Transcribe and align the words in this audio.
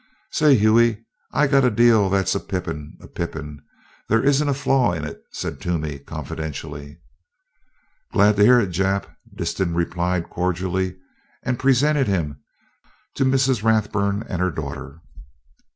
"Say, 0.31 0.55
Hughie 0.55 1.05
I 1.31 1.45
got 1.45 1.63
a 1.63 1.69
deal 1.69 2.05
on 2.05 2.11
that's 2.11 2.33
a 2.33 2.39
pippin 2.39 2.97
a 3.01 3.07
pippin. 3.07 3.61
There 4.09 4.23
isn't 4.23 4.49
a 4.49 4.53
flaw 4.55 4.93
in 4.93 5.05
it!" 5.05 5.21
said 5.31 5.61
Toomey 5.61 5.99
confidentially. 5.99 6.97
"Glad 8.11 8.35
to 8.37 8.43
hear 8.43 8.59
it, 8.59 8.71
Jap," 8.71 9.05
Disston 9.35 9.75
replied 9.75 10.27
cordially, 10.27 10.97
and 11.43 11.59
presented 11.59 12.07
him 12.07 12.41
to 13.13 13.25
Mrs. 13.25 13.61
Rathburn 13.63 14.23
and 14.27 14.41
her 14.41 14.49
daughter. 14.49 15.01